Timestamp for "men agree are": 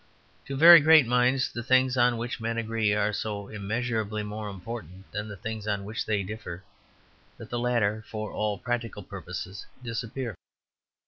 2.41-3.13